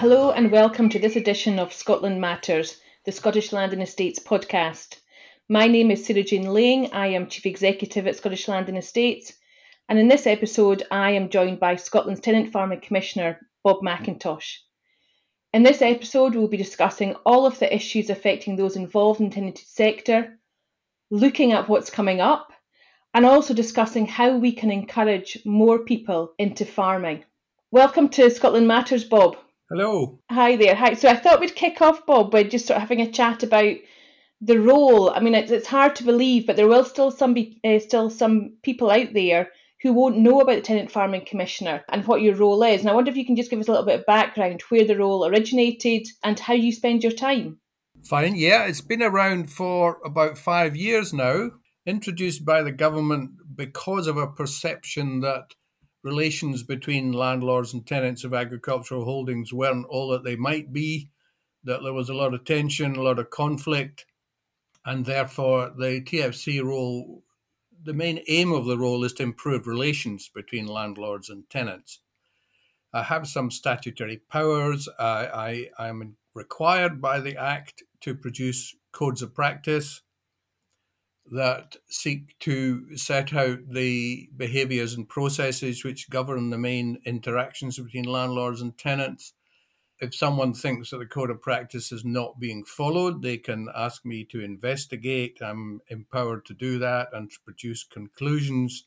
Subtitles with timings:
[0.00, 4.96] Hello and welcome to this edition of Scotland Matters, the Scottish Land and Estates podcast.
[5.46, 6.90] My name is Sarah Jane Laing.
[6.94, 9.34] I am Chief Executive at Scottish Land and Estates,
[9.90, 14.54] and in this episode, I am joined by Scotland's Tenant Farming Commissioner, Bob McIntosh.
[15.52, 19.34] In this episode, we'll be discussing all of the issues affecting those involved in the
[19.34, 20.38] tenanted sector,
[21.10, 22.54] looking at what's coming up,
[23.12, 27.22] and also discussing how we can encourage more people into farming.
[27.70, 29.36] Welcome to Scotland Matters, Bob.
[29.70, 30.18] Hello.
[30.32, 30.74] Hi there.
[30.74, 30.94] Hi.
[30.94, 33.76] So I thought we'd kick off, Bob, by just sort of having a chat about
[34.40, 35.10] the role.
[35.10, 38.10] I mean, it's, it's hard to believe, but there will still some be uh, still
[38.10, 39.48] some people out there
[39.82, 42.80] who won't know about the Tenant Farming Commissioner and what your role is.
[42.80, 44.84] And I wonder if you can just give us a little bit of background, where
[44.84, 47.58] the role originated and how you spend your time.
[48.02, 48.34] Fine.
[48.34, 51.50] Yeah, it's been around for about five years now.
[51.86, 55.54] Introduced by the government because of a perception that
[56.02, 61.10] relations between landlords and tenants of agricultural holdings weren't all that they might be,
[61.64, 64.06] that there was a lot of tension, a lot of conflict,
[64.84, 67.22] and therefore the TFC role,
[67.82, 72.00] the main aim of the role is to improve relations between landlords and tenants.
[72.92, 74.88] I have some statutory powers.
[74.98, 80.02] I, I am required by the Act to produce codes of practice
[81.30, 88.04] that seek to set out the behaviours and processes which govern the main interactions between
[88.04, 89.32] landlords and tenants.
[90.00, 94.04] If someone thinks that the code of practice is not being followed, they can ask
[94.04, 95.38] me to investigate.
[95.40, 98.86] I'm empowered to do that and to produce conclusions,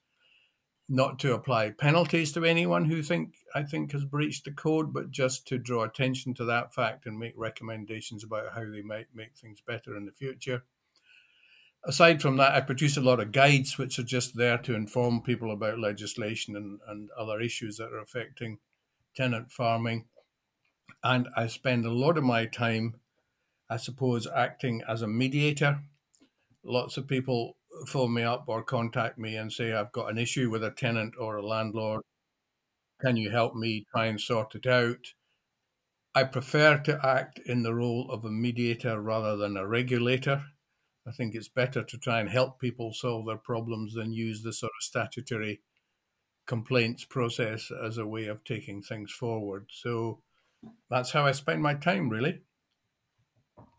[0.89, 5.11] not to apply penalties to anyone who think I think has breached the code, but
[5.11, 9.37] just to draw attention to that fact and make recommendations about how they might make
[9.37, 10.63] things better in the future
[11.85, 15.21] aside from that, I produce a lot of guides which are just there to inform
[15.21, 18.59] people about legislation and, and other issues that are affecting
[19.15, 20.05] tenant farming.
[21.03, 22.95] And I spend a lot of my time,
[23.69, 25.81] I suppose, acting as a mediator.
[26.63, 27.57] Lots of people
[27.87, 31.15] phone me up or contact me and say, I've got an issue with a tenant
[31.19, 32.01] or a landlord.
[33.01, 35.13] Can you help me try and sort it out?
[36.15, 40.45] I prefer to act in the role of a mediator rather than a regulator
[41.05, 44.53] I think it's better to try and help people solve their problems than use the
[44.53, 45.61] sort of statutory
[46.45, 49.65] complaints process as a way of taking things forward.
[49.69, 50.21] So
[50.89, 52.41] that's how I spend my time, really.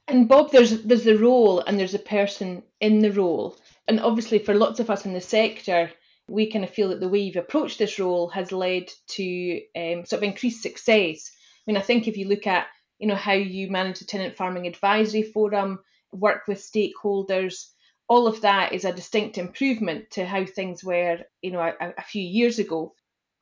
[0.06, 3.56] And Bob, there's there's the role and there's a person in the role,
[3.88, 5.90] and obviously for lots of us in the sector,
[6.28, 10.04] we kind of feel that the way you've approached this role has led to um,
[10.04, 11.30] sort of increased success.
[11.66, 12.66] I mean, I think if you look at
[12.98, 15.78] you know how you manage the tenant farming advisory forum,
[16.14, 17.66] work with stakeholders,
[18.08, 22.02] all of that is a distinct improvement to how things were, you know, a, a
[22.02, 22.94] few years ago.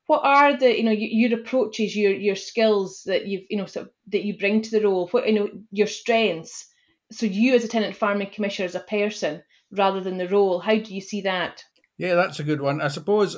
[0.06, 3.66] What are the, you know, your, your, approaches, your your skills that you've, you know,
[3.66, 5.08] sort of, that you bring to the role?
[5.08, 6.68] What, you know, your strengths.
[7.10, 10.76] So you, as a tenant farming commissioner, as a person, rather than the role, how
[10.76, 11.62] do you see that?
[11.98, 12.80] Yeah, that's a good one.
[12.80, 13.36] I suppose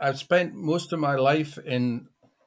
[0.00, 2.06] I've spent most of my life in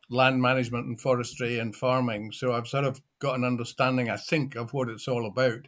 [0.09, 4.55] land management and forestry and farming, so I've sort of got an understanding, I think,
[4.55, 5.67] of what it's all about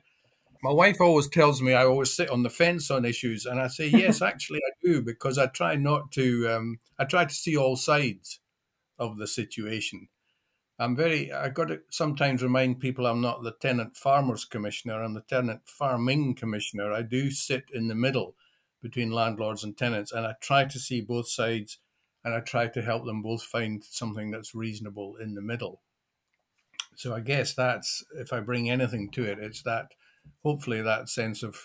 [0.62, 3.68] my wife always tells me I always sit on the fence on issues, and I
[3.68, 6.50] say yes, actually I do because I try not to.
[6.50, 8.40] Um, I try to see all sides
[9.00, 10.08] of the situation.
[10.78, 11.32] I'm very.
[11.32, 15.02] I got to sometimes remind people I'm not the tenant farmers commissioner.
[15.02, 16.92] I'm the tenant farming commissioner.
[16.92, 18.36] I do sit in the middle
[18.82, 21.78] between landlords and tenants, and I try to see both sides,
[22.24, 25.82] and I try to help them both find something that's reasonable in the middle.
[26.96, 29.94] So I guess that's if I bring anything to it, it's that
[30.44, 31.58] hopefully that sense of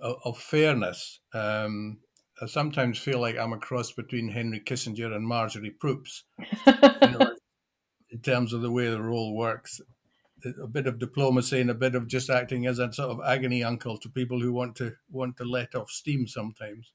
[0.00, 1.20] of, of fairness.
[1.34, 1.98] Um,
[2.42, 6.24] I sometimes feel like I'm a cross between Henry Kissinger and Marjorie Proops,
[6.66, 7.34] you know,
[8.10, 9.80] in terms of the way the role works.
[10.62, 13.62] A bit of diplomacy and a bit of just acting as a sort of agony
[13.62, 16.92] uncle to people who want to want to let off steam sometimes.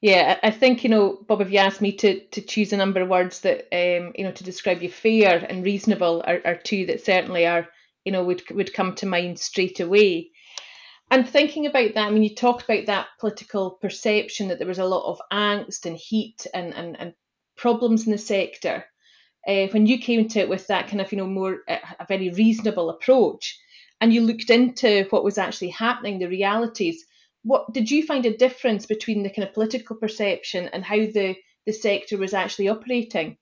[0.00, 1.42] Yeah, I think you know, Bob.
[1.42, 4.32] If you asked me to to choose a number of words that um, you know
[4.32, 7.68] to describe you, fair and reasonable are, are two that certainly are
[8.04, 10.30] you know would would come to mind straight away.
[11.10, 14.78] And thinking about that, I mean, you talked about that political perception that there was
[14.78, 17.14] a lot of angst and heat and and, and
[17.56, 18.84] problems in the sector.
[19.46, 22.06] Uh, when you came to it with that kind of you know more uh, a
[22.08, 23.58] very reasonable approach,
[24.00, 27.04] and you looked into what was actually happening, the realities.
[27.42, 31.36] What did you find a difference between the kind of political perception and how the
[31.66, 33.36] the sector was actually operating?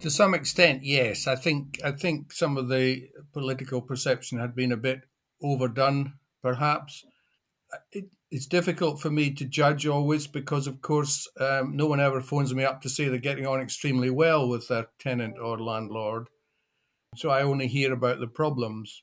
[0.00, 1.26] To some extent, yes.
[1.26, 5.02] I think I think some of the political perception had been a bit
[5.42, 7.04] overdone, perhaps.
[7.92, 12.20] It, it's difficult for me to judge always because, of course, um, no one ever
[12.20, 16.28] phones me up to say they're getting on extremely well with their tenant or landlord.
[17.16, 19.02] So I only hear about the problems.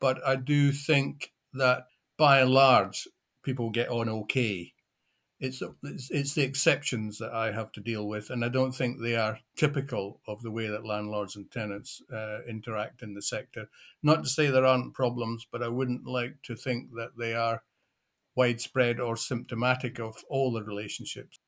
[0.00, 1.86] But I do think that
[2.16, 3.08] by and large,
[3.42, 4.72] people get on okay.
[5.40, 9.00] It's, it's, it's the exceptions that I have to deal with, and I don't think
[9.00, 13.68] they are typical of the way that landlords and tenants uh, interact in the sector.
[14.02, 17.62] Not to say there aren't problems, but I wouldn't like to think that they are
[18.34, 21.38] widespread or symptomatic of all the relationships.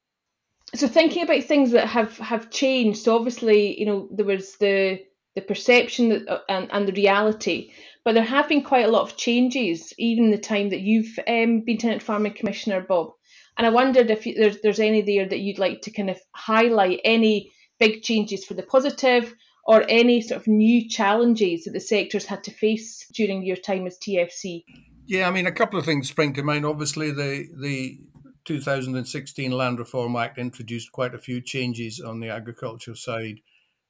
[0.74, 5.00] So thinking about things that have have changed, so obviously you know there was the
[5.34, 7.72] the perception that, uh, and, and the reality,
[8.04, 11.60] but there have been quite a lot of changes even the time that you've um,
[11.60, 13.12] been tenant farming commissioner, Bob.
[13.56, 16.18] And I wondered if you, there's there's any there that you'd like to kind of
[16.34, 21.80] highlight any big changes for the positive or any sort of new challenges that the
[21.80, 24.64] sector's had to face during your time as TFC.
[25.06, 26.64] Yeah, I mean, a couple of things spring to mind.
[26.64, 27.98] Obviously, the the
[28.44, 33.40] 2016 Land Reform Act introduced quite a few changes on the agricultural side.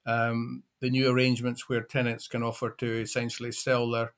[0.07, 4.15] Um, the new arrangements where tenants can offer to essentially sell their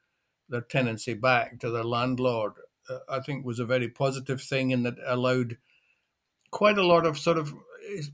[0.49, 2.53] their tenancy back to their landlord,
[2.89, 5.57] uh, I think, was a very positive thing, and that allowed
[6.51, 7.53] quite a lot of sort of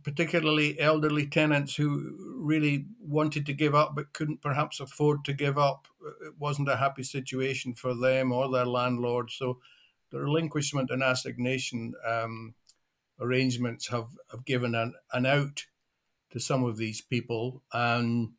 [0.03, 5.59] particularly elderly tenants who really wanted to give up but couldn't perhaps afford to give
[5.59, 5.87] up.
[6.25, 9.31] It wasn't a happy situation for them or their landlord.
[9.31, 9.59] So
[10.11, 12.55] the relinquishment and assignation um,
[13.21, 15.67] arrangements have, have given an, an out
[16.31, 17.63] to some of these people.
[17.73, 18.31] And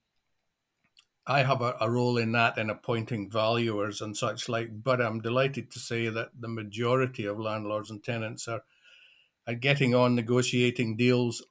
[1.29, 4.83] I have a, a role in that in appointing valuers and such like.
[4.83, 8.63] But I'm delighted to say that the majority of landlords and tenants are
[9.45, 11.45] at getting on negotiating deals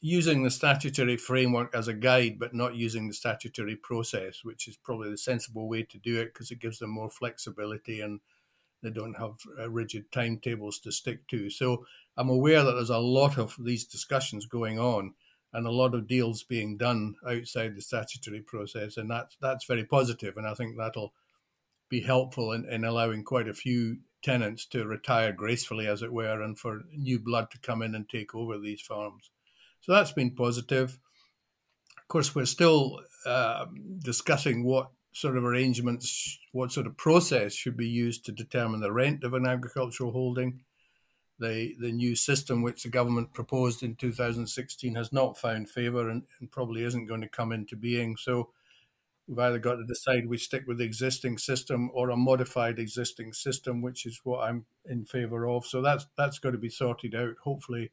[0.00, 4.76] using the statutory framework as a guide, but not using the statutory process, which is
[4.76, 8.20] probably the sensible way to do it because it gives them more flexibility and
[8.82, 11.50] they don't have uh, rigid timetables to stick to.
[11.50, 11.86] So
[12.16, 15.14] I'm aware that there's a lot of these discussions going on
[15.52, 19.84] and a lot of deals being done outside the statutory process, and that's that's very
[19.84, 21.12] positive, and I think that'll
[21.88, 26.40] be helpful in, in allowing quite a few tenants to retire gracefully, as it were,
[26.42, 29.30] and for new blood to come in and take over these farms.
[29.82, 30.98] So that's been positive.
[31.98, 33.66] Of course, we're still uh,
[33.98, 38.92] discussing what sort of arrangements, what sort of process should be used to determine the
[38.92, 40.60] rent of an agricultural holding.
[41.38, 46.22] The, the new system which the government proposed in 2016 has not found favour and,
[46.38, 48.16] and probably isn't going to come into being.
[48.16, 48.50] So
[49.28, 53.32] We've either got to decide we stick with the existing system or a modified existing
[53.32, 55.64] system, which is what I'm in favour of.
[55.64, 57.92] So that's that's got to be sorted out, hopefully,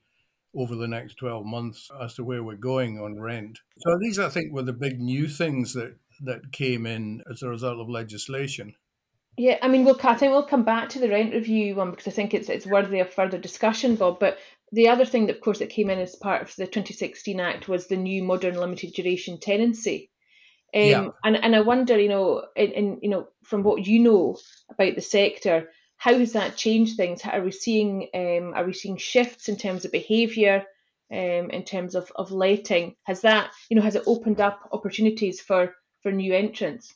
[0.55, 3.59] over the next 12 months as to where we're going on rent.
[3.77, 7.47] So these, I think, were the big new things that, that came in as a
[7.47, 8.75] result of legislation.
[9.39, 12.09] Yeah, I mean, we'll, I think we'll come back to the rent review one because
[12.09, 14.19] I think it's it's worthy of further discussion, Bob.
[14.19, 14.37] But
[14.73, 17.69] the other thing that, of course, that came in as part of the 2016 Act
[17.69, 20.11] was the new modern limited duration tenancy.
[20.75, 21.07] Um, yeah.
[21.23, 24.37] and, and I wonder, you know, in, in, you know, from what you know
[24.69, 27.21] about the sector, how has that changed things?
[27.23, 30.65] Are we seeing um, are we seeing shifts in terms of behaviour,
[31.13, 32.97] um, in terms of, of letting?
[33.03, 36.93] Has that you know has it opened up opportunities for for new entrants?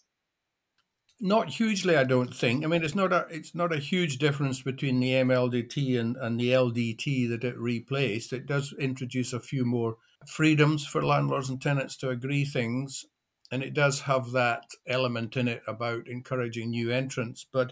[1.26, 2.66] Not hugely, I don't think.
[2.66, 6.38] I mean, it's not a it's not a huge difference between the MLDT and, and
[6.38, 8.34] the LDT that it replaced.
[8.34, 9.96] It does introduce a few more
[10.28, 13.06] freedoms for landlords and tenants to agree things
[13.54, 17.46] and it does have that element in it about encouraging new entrants.
[17.50, 17.72] But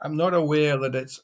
[0.00, 1.20] I'm not aware that it's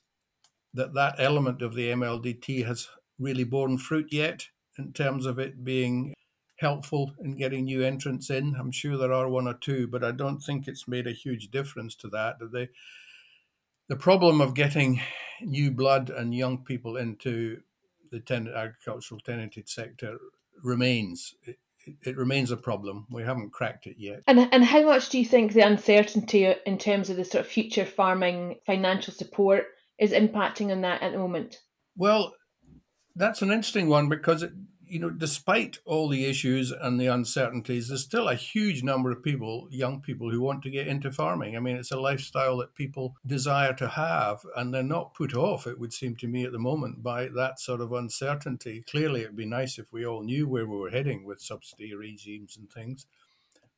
[0.73, 2.89] that that element of the MLDT has
[3.21, 6.15] really borne fruit yet in terms of it being
[6.57, 8.55] helpful in getting new entrants in.
[8.59, 11.51] I'm sure there are one or two, but I don't think it's made a huge
[11.51, 12.39] difference to that.
[12.39, 12.69] The
[13.89, 15.01] the problem of getting
[15.43, 17.61] new blood and young people into
[18.11, 20.17] the tenant, agricultural tenanted sector
[20.63, 21.35] remains.
[21.43, 21.57] It,
[22.03, 23.07] it remains a problem.
[23.11, 24.23] We haven't cracked it yet.
[24.27, 27.51] And and how much do you think the uncertainty in terms of the sort of
[27.51, 29.67] future farming financial support
[29.99, 31.61] is impacting on that at the moment?
[31.97, 32.33] Well,
[33.17, 34.53] that's an interesting one because it,
[34.95, 39.25] you know, despite all the issues and the uncertainties, there's still a huge number of
[39.25, 41.57] people, young people, who want to get into farming.
[41.57, 45.67] I mean, it's a lifestyle that people desire to have, and they're not put off,
[45.67, 48.85] it would seem to me at the moment, by that sort of uncertainty.
[48.89, 52.57] Clearly, it'd be nice if we all knew where we were heading with subsidy regimes
[52.57, 53.05] and things,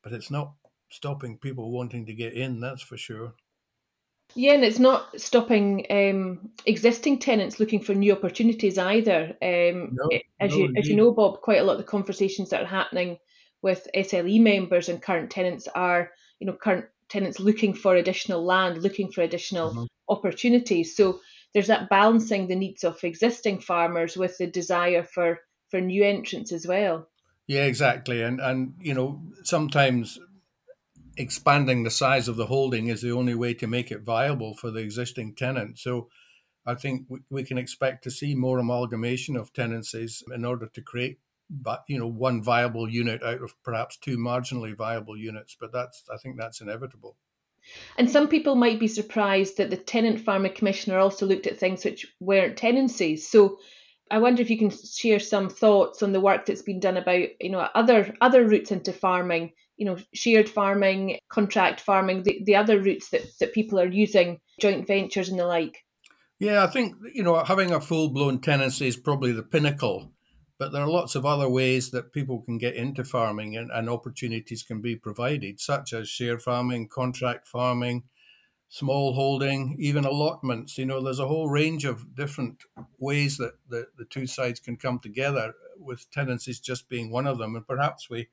[0.03, 0.53] but it's not
[0.91, 3.33] stopping people wanting to get in, that's for sure.
[4.37, 9.35] Yeah, and it's not stopping um, existing tenants looking for new opportunities either.
[9.41, 10.79] Um, no, as no, you indeed.
[10.79, 13.19] as you know, Bob, quite a lot of the conversations that are happening
[13.63, 18.83] with SLE members and current tenants are, you know, current tenants looking for additional land,
[18.83, 19.85] looking for additional mm-hmm.
[20.11, 20.95] opportunities.
[20.95, 21.21] So
[21.55, 25.41] there's that balancing the needs of existing farmers with the desire for
[25.71, 27.09] for new entrants as well.
[27.47, 30.19] Yeah, exactly, and and you know sometimes
[31.17, 34.71] expanding the size of the holding is the only way to make it viable for
[34.71, 35.79] the existing tenant.
[35.79, 36.09] So
[36.65, 40.81] I think we, we can expect to see more amalgamation of tenancies in order to
[40.83, 41.19] create
[41.49, 46.03] but you know one viable unit out of perhaps two marginally viable units but that's
[46.13, 47.17] i think that's inevitable
[47.99, 51.85] and some people might be surprised that the tenant farming commissioner also looked at things
[51.85, 53.59] which weren't tenancies so
[54.11, 57.29] I wonder if you can share some thoughts on the work that's been done about,
[57.41, 62.57] you know, other other routes into farming, you know, shared farming, contract farming, the, the
[62.57, 65.85] other routes that, that people are using, joint ventures and the like.
[66.39, 70.13] Yeah, I think, you know, having a full blown tenancy is probably the pinnacle,
[70.59, 73.89] but there are lots of other ways that people can get into farming and, and
[73.89, 78.05] opportunities can be provided, such as share farming, contract farming,
[78.69, 80.77] small holding, even allotments.
[80.77, 82.65] You know, there's a whole range of different
[82.99, 87.39] ways that the, the two sides can come together, with tenancies just being one of
[87.39, 87.55] them.
[87.55, 88.29] And perhaps we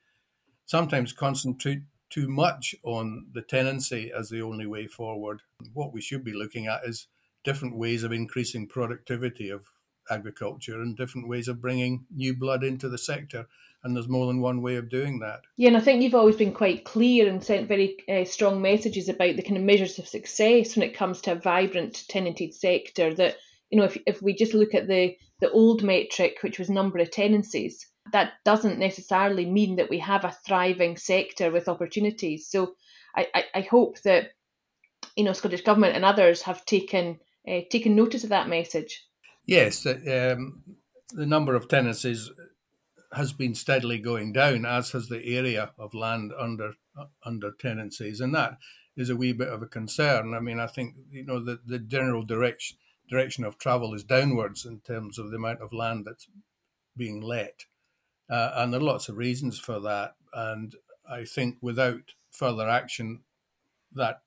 [0.65, 5.41] sometimes concentrate too much on the tenancy as the only way forward.
[5.73, 7.07] What we should be looking at is
[7.43, 9.65] different ways of increasing productivity of
[10.09, 13.47] agriculture and different ways of bringing new blood into the sector
[13.83, 15.41] and there's more than one way of doing that.
[15.57, 19.09] Yeah, and I think you've always been quite clear and sent very uh, strong messages
[19.09, 23.13] about the kind of measures of success when it comes to a vibrant tenanted sector.
[23.13, 23.37] That
[23.69, 26.99] you know, if if we just look at the the old metric, which was number
[26.99, 32.47] of tenancies, that doesn't necessarily mean that we have a thriving sector with opportunities.
[32.47, 32.75] So
[33.15, 34.31] I, I, I hope that
[35.15, 39.05] you know Scottish government and others have taken uh, taken notice of that message.
[39.45, 40.63] Yes, um,
[41.11, 42.31] the number of tenancies
[43.13, 46.73] has been steadily going down, as has the area of land under
[47.25, 48.57] under tenancies, and that
[48.95, 50.33] is a wee bit of a concern.
[50.33, 52.77] I mean, I think you know the, the general direction
[53.09, 56.27] direction of travel is downwards in terms of the amount of land that's
[56.95, 57.65] being let,
[58.29, 60.15] uh, and there are lots of reasons for that.
[60.33, 60.75] And
[61.09, 63.21] I think without further action,
[63.93, 64.21] that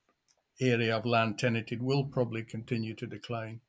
[0.61, 3.61] area of land tenanted will probably continue to decline.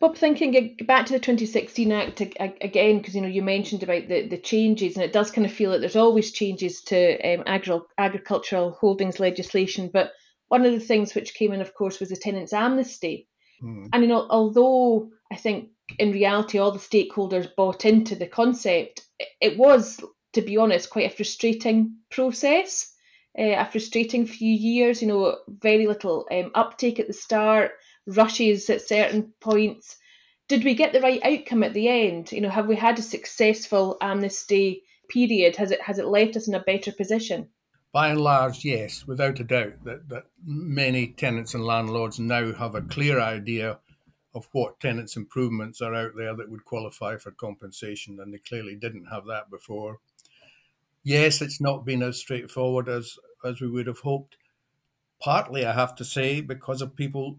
[0.00, 4.26] Bob, thinking back to the 2016 Act again, because you know you mentioned about the,
[4.26, 7.82] the changes, and it does kind of feel that there's always changes to um, agri-
[7.98, 9.90] agricultural holdings legislation.
[9.92, 10.12] But
[10.48, 13.28] one of the things which came in, of course, was the tenants' amnesty.
[13.62, 13.90] Mm.
[13.92, 19.02] And you know, although I think in reality all the stakeholders bought into the concept,
[19.40, 20.00] it was,
[20.32, 22.92] to be honest, quite a frustrating process.
[23.38, 27.72] Uh, a frustrating few years, you know, very little um, uptake at the start
[28.06, 29.96] rushes at certain points.
[30.48, 32.32] Did we get the right outcome at the end?
[32.32, 35.56] You know, have we had a successful amnesty period?
[35.56, 37.48] Has it has it left us in a better position?
[37.92, 42.74] By and large, yes, without a doubt that, that many tenants and landlords now have
[42.74, 43.78] a clear idea
[44.34, 48.76] of what tenants improvements are out there that would qualify for compensation, and they clearly
[48.76, 49.98] didn't have that before.
[51.02, 54.36] Yes, it's not been as straightforward as as we would have hoped.
[55.20, 57.38] Partly, I have to say, because of people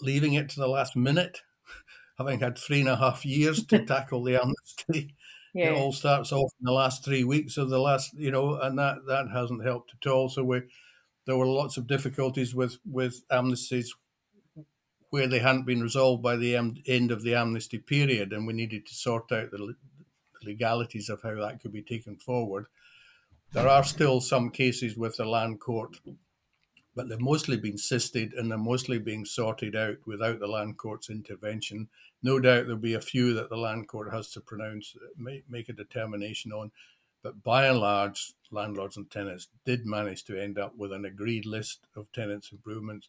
[0.00, 1.42] leaving it to the last minute,
[2.18, 5.14] having had three and a half years to tackle the amnesty.
[5.54, 5.70] Yeah.
[5.70, 8.78] It all starts off in the last three weeks of the last, you know, and
[8.78, 10.28] that that hasn't helped at all.
[10.28, 10.62] So we,
[11.26, 13.88] there were lots of difficulties with with amnesties
[15.10, 18.86] where they hadn't been resolved by the end of the amnesty period, and we needed
[18.86, 19.74] to sort out the
[20.42, 22.66] legalities of how that could be taken forward.
[23.52, 25.96] There are still some cases with the land court
[26.98, 31.08] but they've mostly been sisted and they're mostly being sorted out without the land court's
[31.08, 31.88] intervention.
[32.24, 35.68] No doubt there'll be a few that the land court has to pronounce, uh, make
[35.68, 36.72] a determination on,
[37.22, 41.46] but by and large, landlords and tenants did manage to end up with an agreed
[41.46, 43.08] list of tenants' improvements,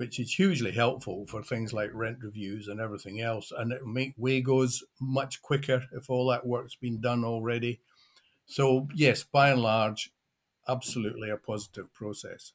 [0.00, 3.52] which is hugely helpful for things like rent reviews and everything else.
[3.54, 7.80] And it'll make waygos much quicker if all that work's been done already.
[8.46, 10.10] So, yes, by and large,
[10.66, 12.52] absolutely a positive process.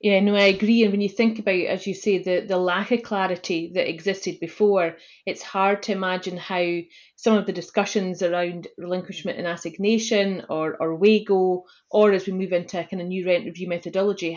[0.00, 0.82] Yeah, no, I agree.
[0.82, 4.40] And when you think about, as you say, the, the lack of clarity that existed
[4.40, 6.80] before, it's hard to imagine how
[7.14, 11.62] some of the discussions around relinquishment and assignation or, or waygo,
[11.92, 14.36] or as we move into a kind of new rent review methodology,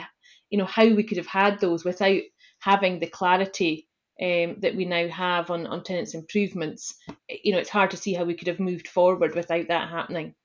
[0.52, 2.22] you know, how we could have had those without
[2.62, 3.88] having the clarity
[4.22, 6.96] um, that we now have on, on tenants' improvements.
[7.44, 10.36] You know, it's hard to see how we could have moved forward without that happening.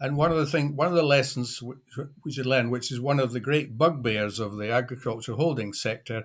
[0.00, 1.62] And one of the thing, one of the lessons
[2.24, 6.24] we should learn, which is one of the great bugbears of the agriculture holding sector,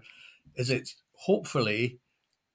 [0.56, 2.00] is it's hopefully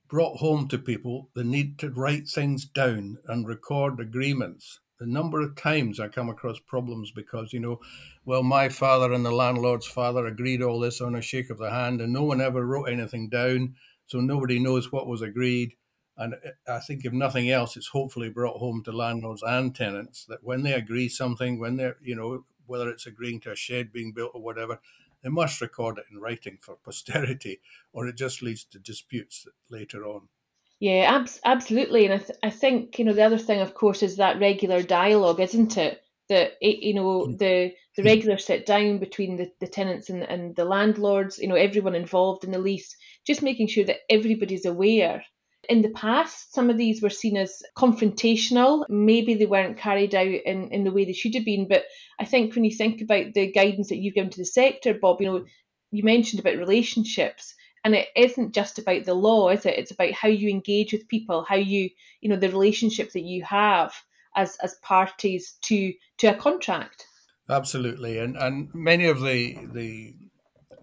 [0.09, 4.81] brought home to people the need to write things down and record agreements.
[4.99, 7.81] The number of times I come across problems because, you know,
[8.25, 11.71] well, my father and the landlord's father agreed all this on a shake of the
[11.71, 13.75] hand, and no one ever wrote anything down,
[14.07, 15.75] so nobody knows what was agreed.
[16.17, 20.25] And eh, I think, if nothing else, it's hopefully brought home to landlords and tenants
[20.27, 23.93] that when they agree something, when they're, you know, whether it's agreeing to a shed
[23.93, 24.81] being built or whatever,
[25.23, 27.61] they must record it in writing for posterity,
[27.93, 30.29] or it just leads to disputes later on.
[30.79, 32.05] Yeah, abs- absolutely.
[32.05, 34.83] And I, th- I think, you know, the other thing, of course, is that regular
[34.83, 36.03] dialogue, isn't it?
[36.29, 37.39] That, it, you know, mm.
[37.39, 38.05] the, the mm.
[38.05, 42.45] regular sit down between the, the tenants and, and the landlords, you know, everyone involved
[42.45, 42.95] in the lease,
[43.27, 45.25] just making sure that everybody's aware.
[45.69, 48.85] In the past, some of these were seen as confrontational.
[48.89, 51.69] Maybe they weren't carried out in, in the way they should have been.
[51.69, 51.85] But
[52.21, 55.21] I think when you think about the guidance that you've given to the sector, Bob,
[55.21, 55.45] you know,
[55.91, 57.55] you mentioned about relationships
[57.87, 59.79] and it isn't just about the law is it?
[59.79, 61.89] It's about how you engage with people how you
[62.21, 63.95] you know the relationship that you have
[64.35, 67.07] as as parties to to a contract.
[67.49, 68.19] Absolutely.
[68.19, 70.15] And and many of the the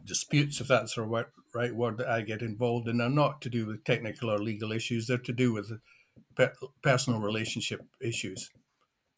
[0.06, 3.50] disputes if that's the right, right word that i get involved in are not to
[3.50, 5.08] do with technical or legal issues.
[5.08, 5.72] They're to do with
[6.82, 8.50] personal relationship issues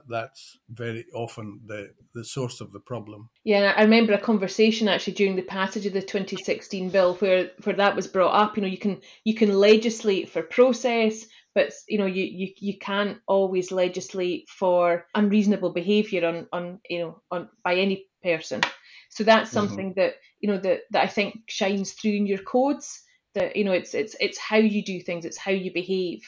[0.09, 3.29] that's very often the, the source of the problem.
[3.43, 7.75] Yeah, I remember a conversation actually during the passage of the 2016 bill where, where
[7.75, 8.55] that was brought up.
[8.55, 12.77] You know, you can you can legislate for process, but you know, you, you, you
[12.77, 18.61] can't always legislate for unreasonable behaviour on, on you know on by any person.
[19.09, 19.67] So that's mm-hmm.
[19.67, 19.99] something mm-hmm.
[19.99, 23.01] that you know that, that I think shines through in your codes.
[23.33, 26.21] That you know, it's it's it's how you do things, it's how you behave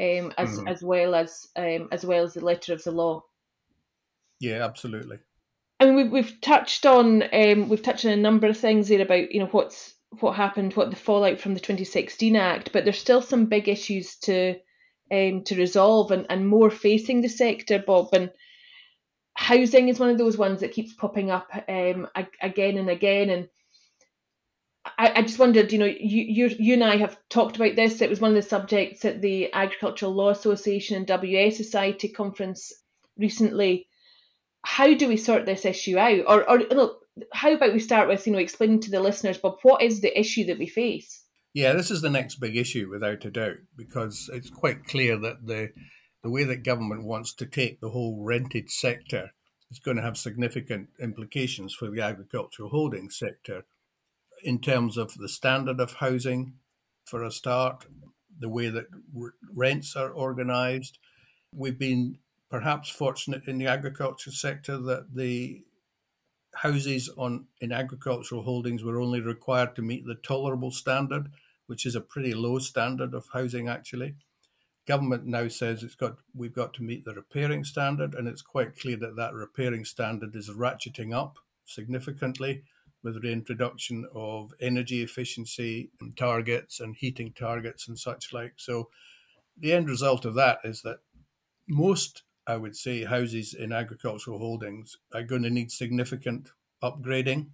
[0.00, 0.68] um, as mm-hmm.
[0.68, 3.22] as well as um, as well as the letter of the law.
[4.40, 5.18] Yeah, absolutely.
[5.78, 9.02] I mean, we've we've touched on um, we've touched on a number of things here
[9.02, 12.98] about you know what's what happened, what the fallout from the 2016 Act, but there's
[12.98, 14.56] still some big issues to
[15.12, 18.08] um, to resolve and, and more facing the sector, Bob.
[18.12, 18.30] And
[19.34, 22.08] housing is one of those ones that keeps popping up um,
[22.40, 23.30] again and again.
[23.30, 23.48] And
[25.00, 28.02] I, I just wondered, you know, you, you you and I have talked about this.
[28.02, 32.70] It was one of the subjects at the Agricultural Law Association and WA Society conference
[33.16, 33.88] recently.
[34.62, 36.24] How do we sort this issue out?
[36.26, 37.00] Or, or look,
[37.32, 40.20] how about we start with, you know, explaining to the listeners, Bob, what is the
[40.20, 41.24] issue that we face?
[41.54, 45.46] Yeah, this is the next big issue, without a doubt, because it's quite clear that
[45.46, 45.70] the
[46.22, 49.30] the way that government wants to take the whole rented sector
[49.70, 53.64] is going to have significant implications for the agricultural holding sector
[54.42, 56.54] in terms of the standard of housing,
[57.04, 57.86] for a start,
[58.38, 58.86] the way that
[59.52, 60.98] rents are organised.
[61.52, 65.62] We've been perhaps fortunate in the agriculture sector that the
[66.54, 71.30] houses on in agricultural holdings were only required to meet the tolerable standard,
[71.66, 74.14] which is a pretty low standard of housing actually.
[74.86, 78.78] Government now says it's got we've got to meet the repairing standard, and it's quite
[78.78, 82.62] clear that that repairing standard is ratcheting up significantly
[83.02, 88.54] with the introduction of energy efficiency targets and heating targets and such like.
[88.56, 88.90] So
[89.56, 90.98] the end result of that is that
[91.68, 96.50] most, I would say, houses in agricultural holdings are going to need significant
[96.82, 97.48] upgrading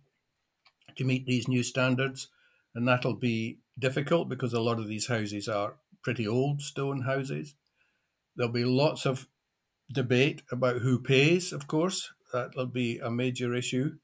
[0.97, 2.29] to meet these new standards.
[2.75, 7.55] And that'll be difficult because a lot of these houses are pretty old stone houses.
[8.37, 9.29] There'll be lots of
[9.93, 12.13] debate about who pays, of course.
[12.33, 13.97] That'll be a major issue.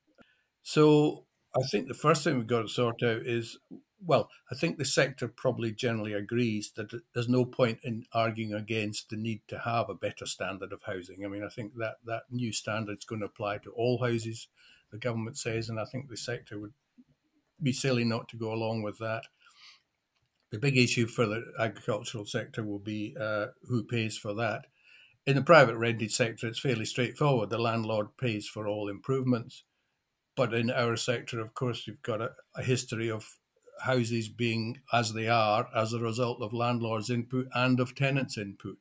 [0.62, 1.26] So
[1.56, 3.58] I think the first thing we've got to sort out is
[4.04, 9.10] well, I think the sector probably generally agrees that there's no point in arguing against
[9.10, 11.24] the need to have a better standard of housing.
[11.24, 14.48] I mean, I think that that new standard is going to apply to all houses,
[14.90, 16.72] the government says, and I think the sector would
[17.62, 19.22] be silly not to go along with that.
[20.50, 24.66] The big issue for the agricultural sector will be uh, who pays for that.
[25.26, 27.50] In the private rented sector, it's fairly straightforward.
[27.50, 29.62] The landlord pays for all improvements
[30.34, 33.36] but in our sector, of course, you've got a, a history of
[33.80, 38.78] houses being as they are as a result of landlords' input and of tenants' input.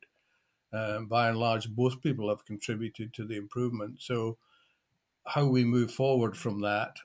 [0.72, 4.00] Um, by and large, both people have contributed to the improvement.
[4.00, 4.38] So,
[5.26, 6.96] how we move forward from that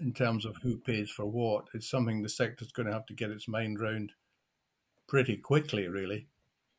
[0.00, 3.14] in terms of who pays for what is something the sector's going to have to
[3.14, 4.12] get its mind round
[5.06, 6.28] pretty quickly, really.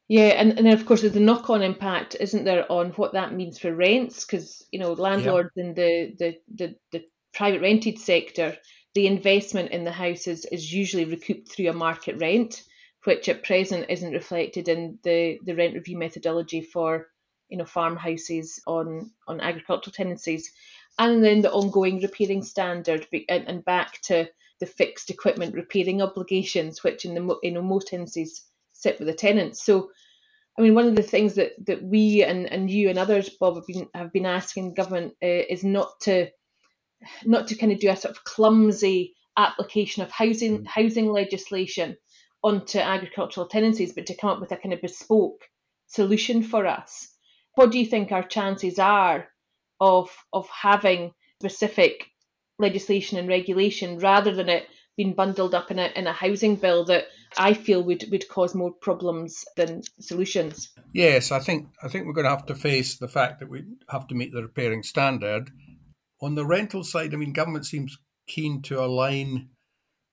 [0.08, 3.14] Yeah, and, and then of course there's the knock on impact, isn't there, on what
[3.14, 4.26] that means for rents?
[4.26, 5.64] Because you know landlords yeah.
[5.64, 8.56] in the, the, the, the private rented sector,
[8.96, 12.64] the investment in the houses is usually recouped through a market rent,
[13.04, 17.08] which at present isn't reflected in the, the rent review methodology for
[17.50, 20.54] you know farmhouses on on agricultural tenancies,
[20.98, 24.28] and then the ongoing repairing standard, and, and back to
[24.60, 28.46] the fixed equipment repairing obligations, which in the you know most tenancies
[28.80, 29.64] sit with the tenants.
[29.64, 29.90] So,
[30.58, 33.56] I mean, one of the things that, that we and, and you and others, Bob,
[33.56, 36.28] have been have been asking government uh, is not to
[37.26, 40.68] not to kind of do a sort of clumsy application of housing mm.
[40.68, 41.96] housing legislation
[42.44, 45.44] onto agricultural tenancies, but to come up with a kind of bespoke
[45.88, 47.08] solution for us.
[47.56, 49.28] What do you think our chances are
[49.80, 52.06] of of having specific
[52.60, 54.66] legislation and regulation rather than it
[54.98, 57.06] being bundled up in a in a housing bill that
[57.38, 60.70] I feel would would cause more problems than solutions.
[60.94, 63.64] Yes, I think I think we're going to have to face the fact that we
[63.90, 65.52] have to meet the repairing standard.
[66.22, 69.50] On the rental side, I mean, government seems keen to align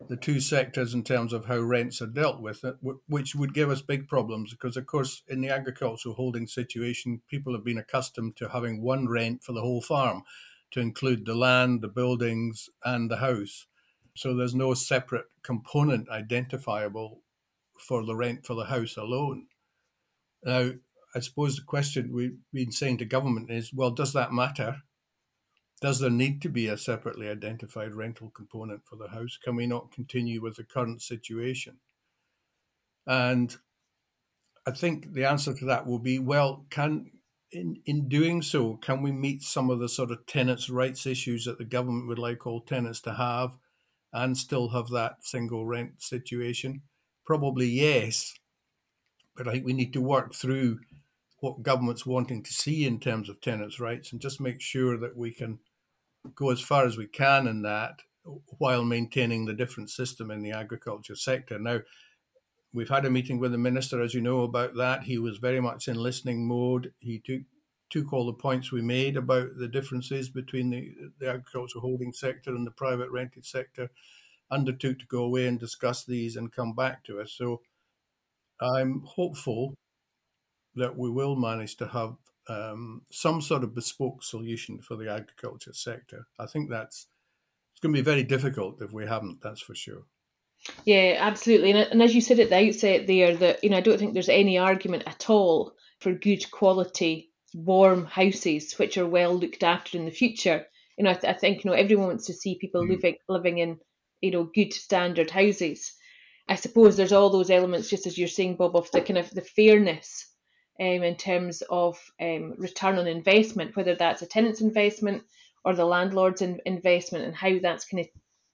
[0.08, 2.72] the two sectors in terms of how rents are dealt with, uh,
[3.06, 7.54] which would give us big problems because, of course, in the agricultural holding situation, people
[7.54, 10.22] have been accustomed to having one rent for the whole farm
[10.72, 13.66] to include the land, the buildings, and the house.
[14.16, 17.22] So there's no separate component identifiable
[17.78, 19.46] for the rent for the house alone.
[20.44, 20.72] Now,
[21.14, 24.82] I suppose the question we've been saying to government is well, does that matter?
[25.80, 29.36] Does there need to be a separately identified rental component for the house?
[29.42, 31.78] Can we not continue with the current situation?
[33.06, 33.56] And
[34.66, 37.10] I think the answer to that will be well, can
[37.50, 41.44] in, in doing so, can we meet some of the sort of tenants' rights issues
[41.44, 43.58] that the government would like all tenants to have
[44.14, 46.80] and still have that single rent situation?
[47.26, 48.32] Probably yes.
[49.36, 50.78] But I think we need to work through
[51.40, 55.16] what government's wanting to see in terms of tenants' rights and just make sure that
[55.16, 55.58] we can
[56.34, 58.00] go as far as we can in that
[58.58, 61.58] while maintaining the different system in the agriculture sector.
[61.58, 61.80] Now,
[62.72, 65.02] we've had a meeting with the minister, as you know, about that.
[65.02, 66.92] He was very much in listening mode.
[67.00, 67.42] He took
[67.90, 72.50] took all the points we made about the differences between the, the agricultural holding sector
[72.50, 73.90] and the private rented sector,
[74.50, 77.32] undertook to go away and discuss these and come back to us.
[77.32, 77.60] So
[78.60, 79.74] I'm hopeful
[80.74, 82.16] that we will manage to have
[82.48, 86.26] um, some sort of bespoke solution for the agriculture sector.
[86.38, 87.06] I think that's
[87.72, 89.40] it's going to be very difficult if we haven't.
[89.40, 90.04] That's for sure.
[90.84, 91.72] Yeah, absolutely.
[91.72, 94.14] And, and as you said at the outset there, that you know I don't think
[94.14, 99.96] there's any argument at all for good quality warm houses which are well looked after
[99.96, 100.66] in the future.
[100.98, 102.90] You know, I, th- I think you know everyone wants to see people mm.
[102.90, 103.78] living living in
[104.20, 105.92] you know good standard houses.
[106.48, 109.30] I suppose there's all those elements, just as you're saying, Bob, of the kind of
[109.30, 110.26] the fairness
[110.78, 115.22] um, in terms of um, return on investment, whether that's a tenant's investment
[115.64, 118.08] or the landlord's in- investment, and how that's kind of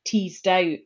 [0.05, 0.79] teased out.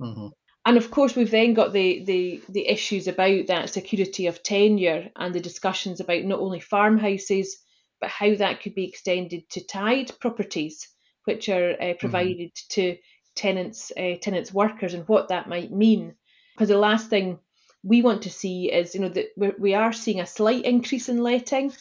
[0.00, 0.28] Mm-hmm.
[0.68, 5.08] And of course, we've then got the, the, the issues about that security of tenure
[5.16, 7.56] and the discussions about not only farmhouses,
[8.02, 10.86] but how that could be extended to tied properties,
[11.24, 11.98] which are uh, mm-hmm.
[11.98, 12.80] provided mm-hmm.
[12.82, 12.98] to
[13.34, 16.14] tenants, uh, tenants' workers, and what that might mean.
[16.54, 17.38] Because the last thing
[17.82, 21.22] we want to see is, you know, that we are seeing a slight increase in
[21.22, 21.72] letting,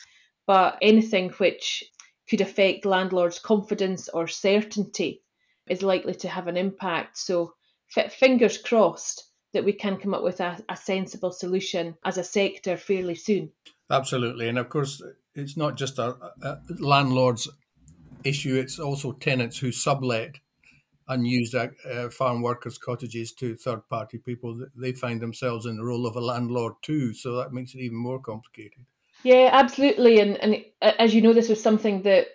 [0.45, 1.83] but anything which
[2.29, 5.23] could affect landlords' confidence or certainty
[5.69, 7.17] is likely to have an impact.
[7.17, 7.56] So,
[7.87, 9.23] fingers crossed
[9.53, 13.51] that we can come up with a, a sensible solution as a sector fairly soon.
[13.89, 15.01] Absolutely, and of course,
[15.35, 17.47] it's not just a, a landlord's
[18.23, 20.39] issue; it's also tenants who sublet
[21.07, 26.05] unused uh, farm workers' cottages to third party people, they find themselves in the role
[26.05, 27.13] of a landlord too.
[27.13, 28.85] So that makes it even more complicated.
[29.23, 30.19] Yeah, absolutely.
[30.19, 32.27] And and as you know, this was something that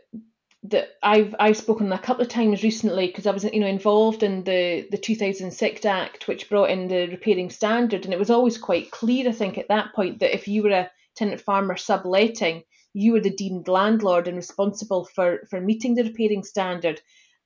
[0.64, 4.22] that I've I've spoken a couple of times recently because I was you know involved
[4.22, 8.58] in the the 2006 Act, which brought in the repairing standard, and it was always
[8.58, 12.62] quite clear, I think, at that point that if you were a tenant farmer subletting,
[12.94, 17.00] you were the deemed landlord and responsible for for meeting the repairing standard.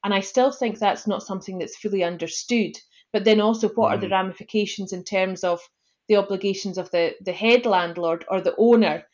[0.04, 2.76] And I still think that's not something that's fully understood.
[3.12, 3.94] But then also, what mm.
[3.94, 4.12] are the mm.
[4.12, 5.60] ramifications in terms of
[6.08, 9.04] the obligations of the, the head landlord or the owner?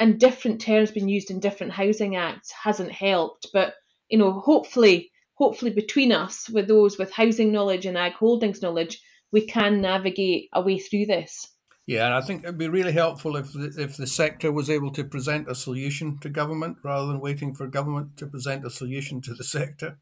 [0.00, 3.48] And different terms being used in different housing acts hasn't helped.
[3.52, 3.74] But
[4.08, 9.00] you know, hopefully, hopefully between us, with those with housing knowledge and ag holdings knowledge,
[9.32, 11.48] we can navigate a way through this.
[11.86, 14.92] Yeah, and I think it'd be really helpful if the, if the sector was able
[14.92, 19.22] to present a solution to government rather than waiting for government to present a solution
[19.22, 19.98] to the sector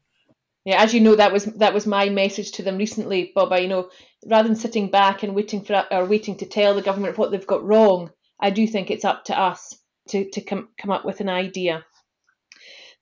[0.67, 3.53] yeah, as you know, that was that was my message to them recently, Bob.
[3.53, 3.89] I, you know,
[4.25, 7.47] rather than sitting back and waiting for or waiting to tell the government what they've
[7.47, 9.73] got wrong, I do think it's up to us
[10.09, 11.85] to to come come up with an idea.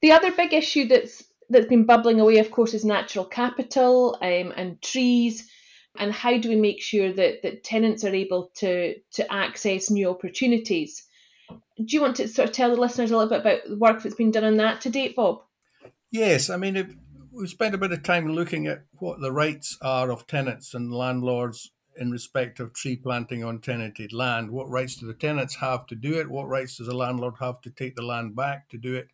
[0.02, 4.54] The other big issue that's that's been bubbling away, of course, is natural capital um,
[4.56, 5.50] and trees,
[5.98, 10.10] and how do we make sure that that tenants are able to to access new
[10.10, 11.06] opportunities?
[11.50, 14.02] Do you want to sort of tell the listeners a little bit about the work
[14.02, 15.42] that's been done on that to date, Bob?
[16.10, 16.96] Yes, I mean, if,
[17.32, 20.94] we spent a bit of time looking at what the rights are of tenants and
[20.94, 24.52] landlords in respect of tree planting on tenanted land.
[24.52, 26.30] What rights do the tenants have to do it?
[26.30, 29.10] What rights does the landlord have to take the land back to do it?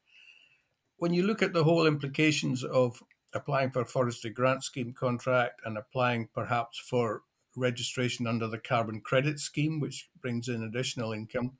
[0.97, 3.01] When you look at the whole implications of
[3.33, 7.23] applying for a forestry grant scheme contract and applying perhaps for
[7.55, 11.57] registration under the carbon credit scheme, which brings in additional income,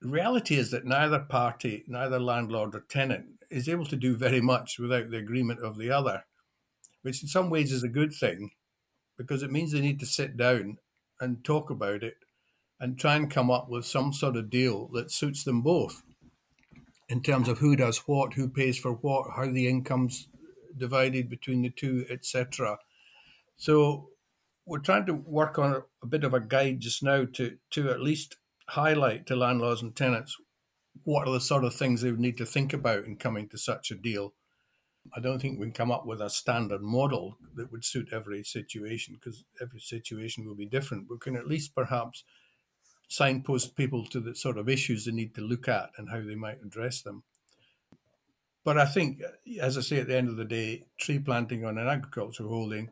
[0.00, 4.40] The reality is that neither party, neither landlord or tenant, is able to do very
[4.40, 6.24] much without the agreement of the other,
[7.02, 8.52] which in some ways is a good thing
[9.18, 10.78] because it means they need to sit down
[11.20, 12.16] and talk about it
[12.80, 16.02] and try and come up with some sort of deal that suits them both
[17.08, 20.28] in terms of who does what, who pays for what, how the income's
[20.76, 22.78] divided between the two, etc.
[23.56, 24.10] So
[24.66, 28.00] we're trying to work on a, bit of a guide just now to to at
[28.00, 28.36] least
[28.68, 30.36] highlight to landlords and tenants
[31.04, 33.56] what are the sort of things they would need to think about in coming to
[33.56, 34.34] such a deal.
[35.16, 38.44] I don't think we can come up with a standard model that would suit every
[38.44, 41.08] situation because every situation will be different.
[41.10, 42.24] We can at least perhaps
[43.08, 46.34] signpost people to the sort of issues they need to look at and how they
[46.34, 47.22] might address them.
[48.64, 51.64] But I think, uh, as I say, at the end of the day, tree planting
[51.64, 52.90] on an agricultural holding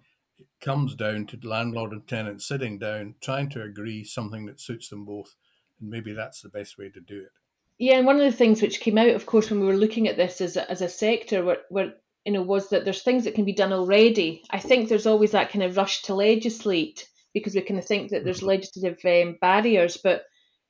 [0.60, 5.04] comes down to landlord and tenant sitting down, trying to agree something that suits them
[5.04, 5.34] both.
[5.78, 7.32] And maybe that's the best way to do it.
[7.78, 10.08] Yeah, and one of the things which came out, of course, when we were looking
[10.08, 11.92] at this as a, as a sector, were, were
[12.24, 14.42] you know, was that there's things that can be done already.
[14.50, 18.10] I think there's always that kind of rush to legislate because we kind of think
[18.10, 18.48] that there's mm-hmm.
[18.48, 19.96] legislative um, barriers.
[19.96, 20.24] But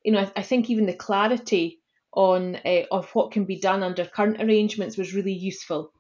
[0.05, 1.81] you know, I, I, think even the clarity
[2.12, 5.92] on uh, of what can be done under current arrangements was really useful.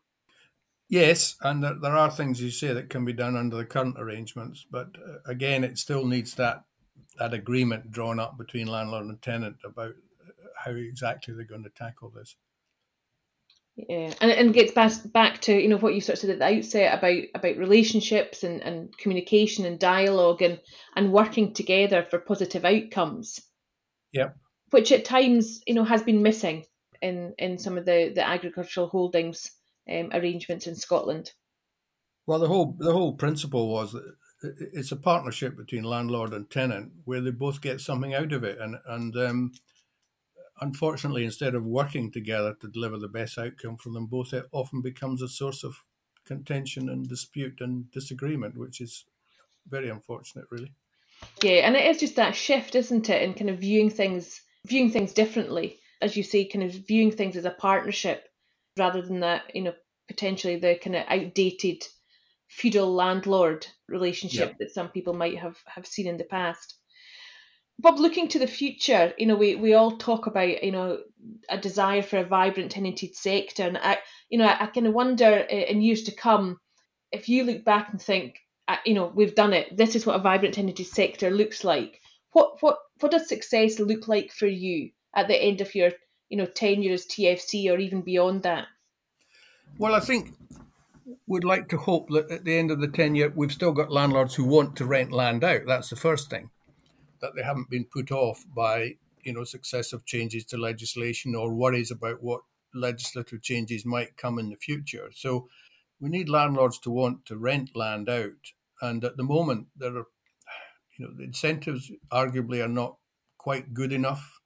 [0.88, 3.96] Yes, and there, there are things you say that can be done under the current
[3.98, 6.64] arrangements, but uh, again, it still needs that
[7.18, 9.94] that agreement drawn up between landlord and tenant about
[10.56, 12.36] how exactly they're going to tackle this.
[13.76, 16.38] Yeah, and and gets back back to you know what you sort of said at
[16.38, 20.60] the outset about about relationships and, and communication and dialogue and
[20.94, 23.38] and working together for positive outcomes.
[24.12, 24.34] Yep.
[24.70, 26.64] Which at times you know has been missing
[27.02, 29.50] in in some of the the agricultural holdings
[29.90, 31.32] um, arrangements in Scotland.
[32.26, 36.92] Well, the whole the whole principle was that it's a partnership between landlord and tenant
[37.04, 39.52] where they both get something out of it, and and um,
[40.60, 44.82] unfortunately, instead of working together to deliver the best outcome for them both, it often
[44.82, 45.84] becomes a source of
[46.24, 49.04] contention and dispute and disagreement, which is
[49.68, 50.72] very unfortunate, really.
[51.42, 54.90] Yeah, and it is just that shift, isn't it, in kind of viewing things viewing
[54.90, 58.28] things differently, as you say, kind of viewing things as a partnership
[58.76, 59.74] rather than that, you know,
[60.08, 61.84] potentially the kind of outdated
[62.48, 66.76] feudal landlord relationship that some people might have have seen in the past.
[67.78, 71.00] Bob, looking to the future, you know, we, we all talk about, you know,
[71.48, 73.64] a desire for a vibrant tenanted sector.
[73.64, 73.98] And I,
[74.30, 76.58] you know, I, I kind of wonder in years to come,
[77.12, 78.38] if you look back and think,
[78.84, 79.76] you know, we've done it.
[79.76, 82.00] This is what a vibrant tenanted sector looks like.
[82.32, 85.92] What, what, what does success look like for you at the end of your,
[86.30, 88.66] you know, tenure as TFC or even beyond that?
[89.78, 90.34] Well, I think
[91.26, 94.34] we'd like to hope that at the end of the tenure, we've still got landlords
[94.34, 95.66] who want to rent land out.
[95.66, 96.50] That's the first thing
[97.20, 101.90] that they haven't been put off by you know successive changes to legislation or worries
[101.90, 102.40] about what
[102.74, 105.10] legislative changes might come in the future.
[105.14, 105.48] So
[106.00, 108.52] we need landlords to want to rent land out,
[108.82, 110.06] and at the moment there are
[110.96, 112.96] you know the incentives arguably are not
[113.38, 114.40] quite good enough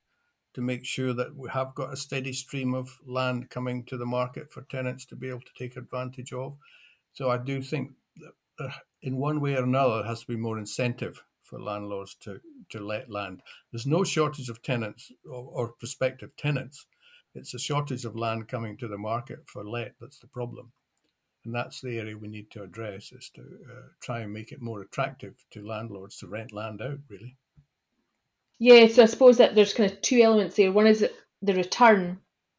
[0.53, 4.07] to make sure that we have got a steady stream of land coming to the
[4.07, 6.57] market for tenants to be able to take advantage of.
[7.13, 10.37] So I do think that uh, in one way or another, there has to be
[10.37, 13.43] more incentive for landlords to, to let land.
[13.73, 16.87] There's no shortage of tenants or, or prospective tenants.
[17.35, 20.73] It's a shortage of land coming to the market for let that's the problem.
[21.45, 24.61] And that's the area we need to address is to uh, try and make it
[24.61, 27.37] more attractive to landlords to rent land out, really.
[28.59, 30.71] Yeah, so I suppose that there's kind of two elements there.
[30.71, 31.07] One is
[31.41, 32.19] the return,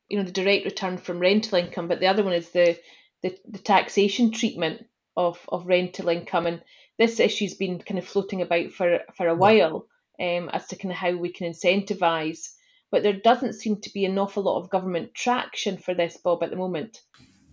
[0.10, 2.78] you know, the direct return from rental income, but the other one is the
[3.22, 4.88] the, the taxation treatment
[5.28, 6.48] of, of rental income.
[6.48, 6.62] And
[6.98, 9.88] this issue's been kind of floating about for for a while
[10.20, 12.50] um, as to kind of how we can incentivise.
[12.92, 16.44] But there doesn't seem to be an awful lot of government traction for this, Bob,
[16.44, 17.02] at the moment.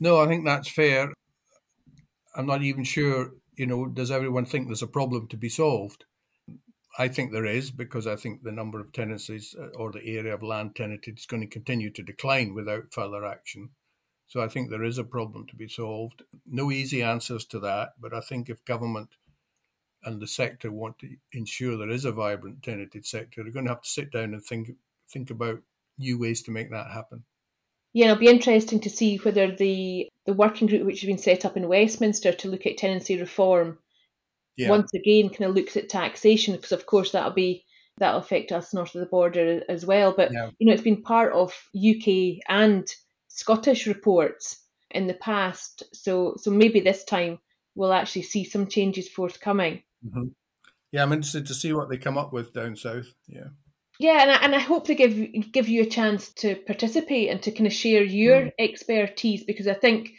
[0.00, 1.12] No, I think that's fair.
[2.34, 6.04] I'm not even sure, you know, does everyone think there's a problem to be solved?
[6.98, 10.34] I think there is because I think the number of tenancies uh, or the area
[10.34, 13.70] of land tenanted is going to continue to decline without further action.
[14.28, 16.22] So I think there is a problem to be solved.
[16.46, 19.08] No easy answers to that, but I think if government
[20.04, 23.72] and the sector want to ensure there is a vibrant tenanted sector, they're going to
[23.72, 24.70] have to sit down and think
[25.10, 25.60] think about
[25.98, 27.24] new ways to make that happen.
[27.94, 31.46] Yeah, it'll be interesting to see whether the the working group which has been set
[31.46, 33.78] up in Westminster to look at tenancy reform
[34.58, 34.68] yeah.
[34.68, 37.64] once again kind of looks at taxation because of course that'll be
[37.96, 40.12] that'll affect us north of the border as well.
[40.14, 40.50] But yeah.
[40.58, 42.86] you know, it's been part of UK and
[43.38, 47.38] Scottish reports in the past, so so maybe this time
[47.76, 49.84] we'll actually see some changes forthcoming.
[50.04, 50.24] Mm-hmm.
[50.90, 53.06] Yeah, I'm interested to see what they come up with down south.
[53.28, 53.50] Yeah.
[54.00, 57.40] Yeah, and I, and I hope to give give you a chance to participate and
[57.42, 58.52] to kind of share your mm.
[58.58, 60.14] expertise because I think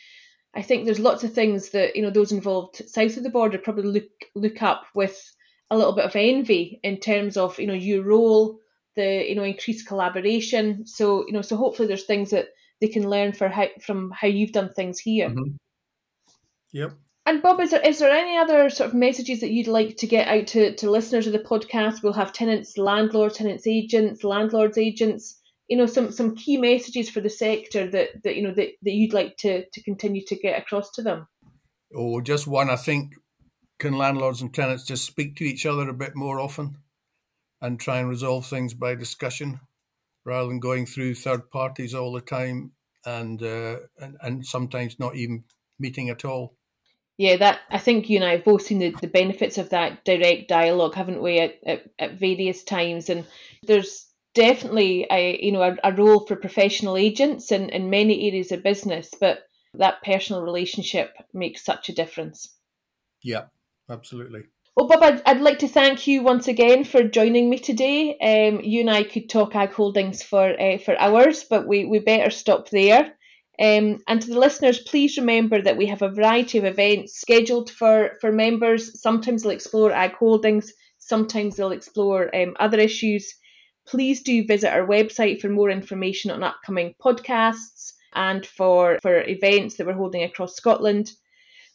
[0.56, 3.58] I think there's lots of things that you know those involved south of the border
[3.58, 5.22] probably look look up with
[5.70, 8.60] a little bit of envy in terms of you know your role,
[8.96, 10.88] the you know increased collaboration.
[10.88, 12.48] So you know so hopefully there's things that
[12.82, 15.30] they can learn for how from how you've done things here.
[15.30, 15.56] Mm-hmm.
[16.72, 16.94] Yep.
[17.26, 20.08] And Bob, is there is there any other sort of messages that you'd like to
[20.08, 22.02] get out to, to listeners of the podcast?
[22.02, 25.40] We'll have tenants, landlords, tenants agents, landlords agents.
[25.68, 28.92] You know, some some key messages for the sector that, that you know that, that
[28.92, 31.28] you'd like to, to continue to get across to them.
[31.94, 32.70] Oh, just one.
[32.70, 33.14] I think
[33.78, 36.78] can landlords and tenants just speak to each other a bit more often
[37.62, 39.60] and try and resolve things by discussion
[40.30, 42.72] rather than going through third parties all the time
[43.06, 45.44] and uh, and, and sometimes not even
[45.80, 46.56] meeting at all
[47.20, 50.06] yeah, that I think you and I have both seen the, the benefits of that
[50.06, 53.10] direct dialogue, haven't we, at, at, at various times?
[53.10, 53.26] And
[53.62, 58.54] there's definitely a you know a, a, role for professional agents in, in many areas
[58.54, 59.40] of business, but
[59.74, 62.56] that personal relationship makes such a difference.
[63.22, 63.48] Yeah,
[63.90, 64.44] absolutely.
[64.80, 68.18] Well, Bob, I'd, I'd like to thank you once again for joining me today.
[68.18, 72.00] Um, you and I could talk ag holdings for uh, for hours, but we, we
[72.00, 73.12] better stop there.
[73.62, 77.70] Um, and to the listeners, please remember that we have a variety of events scheduled
[77.70, 79.02] for, for members.
[79.02, 83.36] Sometimes they'll explore ag holdings, sometimes they'll explore um, other issues.
[83.86, 89.76] Please do visit our website for more information on upcoming podcasts and for, for events
[89.76, 91.12] that we're holding across Scotland.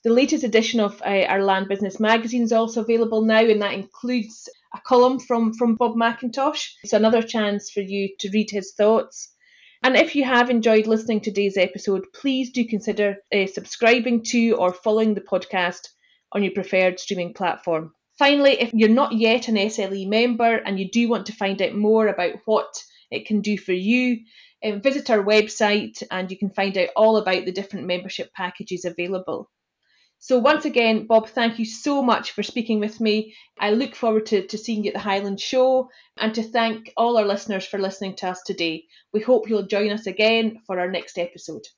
[0.04, 3.72] The latest edition of uh, our Land Business magazine is also available now, and that
[3.72, 6.74] includes a column from, from Bob McIntosh.
[6.82, 9.34] It's another chance for you to read his thoughts.
[9.82, 14.50] And if you have enjoyed listening to today's episode, please do consider uh, subscribing to
[14.56, 15.88] or following the podcast
[16.32, 17.94] on your preferred streaming platform.
[18.18, 21.74] Finally, if you're not yet an SLE member and you do want to find out
[21.74, 22.74] more about what
[23.10, 24.18] it can do for you,
[24.62, 28.84] um, visit our website and you can find out all about the different membership packages
[28.84, 29.48] available.
[30.26, 33.34] So, once again, Bob, thank you so much for speaking with me.
[33.60, 37.18] I look forward to, to seeing you at the Highland Show and to thank all
[37.18, 38.86] our listeners for listening to us today.
[39.12, 41.66] We hope you'll join us again for our next episode.